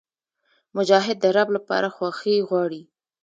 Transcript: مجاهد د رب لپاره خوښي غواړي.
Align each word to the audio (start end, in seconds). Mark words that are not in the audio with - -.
مجاهد 0.75 1.17
د 1.23 1.25
رب 1.35 1.49
لپاره 1.57 1.87
خوښي 1.95 2.35
غواړي. 2.49 2.81